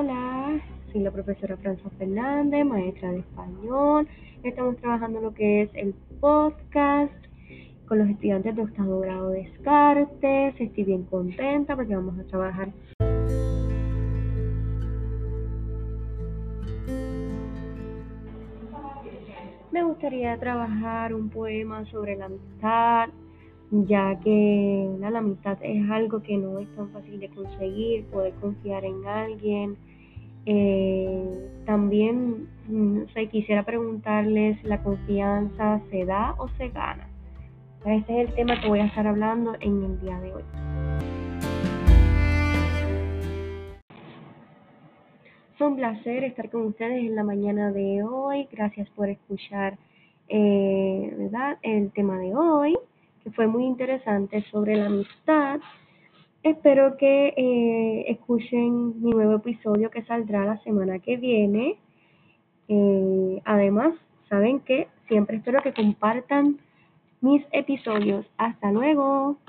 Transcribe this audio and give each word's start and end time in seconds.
Hola, 0.00 0.60
soy 0.92 1.00
la 1.00 1.10
profesora 1.10 1.56
Franza 1.56 1.90
Fernández, 1.98 2.64
maestra 2.64 3.10
de 3.10 3.18
español. 3.18 4.06
Estamos 4.44 4.76
trabajando 4.76 5.20
lo 5.20 5.34
que 5.34 5.62
es 5.62 5.70
el 5.74 5.92
podcast 6.20 7.12
con 7.88 7.98
los 7.98 8.08
estudiantes 8.08 8.54
de 8.54 8.62
octavo 8.62 9.00
grado 9.00 9.30
de 9.30 9.42
Descartes. 9.42 10.54
Estoy 10.60 10.84
bien 10.84 11.02
contenta 11.02 11.74
porque 11.74 11.96
vamos 11.96 12.16
a 12.16 12.22
trabajar. 12.28 12.68
Me 19.72 19.82
gustaría 19.82 20.38
trabajar 20.38 21.12
un 21.12 21.28
poema 21.28 21.84
sobre 21.86 22.14
la 22.14 22.26
amistad, 22.26 23.08
ya 23.70 24.18
que 24.20 24.96
la, 24.98 25.18
amistad 25.18 25.58
es 25.62 25.90
algo 25.90 26.22
que 26.22 26.36
no 26.36 26.58
es 26.58 26.68
tan 26.74 26.90
fácil 26.90 27.20
de 27.20 27.28
conseguir, 27.28 28.04
poder 28.06 28.32
confiar 28.34 28.84
en 28.84 29.06
alguien. 29.06 29.76
Eh, 30.46 31.50
también 31.66 32.48
no 32.68 33.04
quisiera 33.30 33.64
preguntarles, 33.64 34.62
¿la 34.64 34.82
confianza 34.82 35.80
se 35.90 36.06
da 36.06 36.34
o 36.38 36.48
se 36.56 36.68
gana? 36.68 37.08
Este 37.84 38.22
es 38.22 38.28
el 38.28 38.34
tema 38.34 38.60
que 38.60 38.68
voy 38.68 38.80
a 38.80 38.86
estar 38.86 39.06
hablando 39.06 39.54
en 39.60 39.82
el 39.84 40.00
día 40.00 40.18
de 40.20 40.34
hoy. 40.34 40.42
Es 45.54 45.60
un 45.60 45.76
placer 45.76 46.24
estar 46.24 46.50
con 46.50 46.66
ustedes 46.66 47.04
en 47.04 47.16
la 47.16 47.24
mañana 47.24 47.72
de 47.72 48.02
hoy. 48.02 48.48
Gracias 48.50 48.88
por 48.90 49.08
escuchar 49.10 49.76
eh, 50.28 51.14
¿verdad? 51.18 51.58
el 51.62 51.90
tema 51.92 52.18
de 52.18 52.34
hoy 52.34 52.76
fue 53.34 53.46
muy 53.46 53.64
interesante 53.64 54.42
sobre 54.50 54.76
la 54.76 54.86
amistad. 54.86 55.60
Espero 56.42 56.96
que 56.96 57.34
eh, 57.36 58.04
escuchen 58.08 59.02
mi 59.02 59.10
nuevo 59.10 59.36
episodio 59.36 59.90
que 59.90 60.04
saldrá 60.04 60.44
la 60.44 60.58
semana 60.58 60.98
que 60.98 61.16
viene. 61.16 61.78
Eh, 62.68 63.42
además, 63.44 63.94
saben 64.28 64.60
que 64.60 64.88
siempre 65.08 65.38
espero 65.38 65.62
que 65.62 65.72
compartan 65.72 66.58
mis 67.20 67.44
episodios. 67.52 68.26
Hasta 68.36 68.70
luego. 68.70 69.38